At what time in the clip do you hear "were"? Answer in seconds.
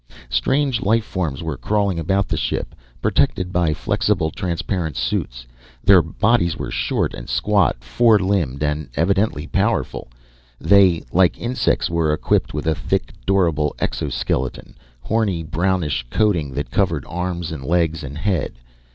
1.43-1.55, 6.57-6.71, 11.87-12.13